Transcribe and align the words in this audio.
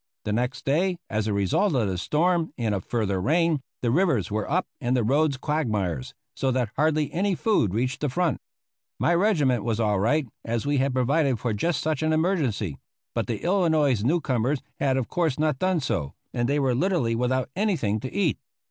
The 0.25 0.33
next 0.33 0.65
day, 0.65 0.97
as 1.11 1.27
a 1.27 1.31
result 1.31 1.75
of 1.75 1.87
the 1.87 1.95
storm 1.95 2.51
and 2.57 2.73
of 2.73 2.83
further 2.83 3.21
rain, 3.21 3.61
the 3.83 3.91
rivers 3.91 4.31
were 4.31 4.49
up 4.49 4.65
and 4.79 4.97
the 4.97 5.03
roads 5.03 5.37
quagmires, 5.37 6.15
so 6.35 6.49
that 6.49 6.71
hardly 6.75 7.13
any 7.13 7.35
food 7.35 7.75
reached 7.75 8.01
the 8.01 8.09
front. 8.09 8.39
My 8.97 9.13
regiment 9.13 9.63
was 9.63 9.79
all 9.79 9.99
right, 9.99 10.25
as 10.43 10.65
we 10.65 10.77
had 10.77 10.95
provided 10.95 11.37
for 11.39 11.53
just 11.53 11.81
such 11.83 12.01
an 12.01 12.13
emergency; 12.13 12.79
but 13.13 13.27
the 13.27 13.43
Illinois 13.43 14.01
newcomers 14.01 14.63
had 14.79 14.97
of 14.97 15.07
course 15.07 15.37
not 15.37 15.59
done 15.59 15.79
so, 15.79 16.15
and 16.33 16.49
they 16.49 16.57
were 16.59 16.73
literally 16.73 17.13
without 17.13 17.51
anything 17.55 17.99
to 17.99 18.11
eat. 18.11 18.39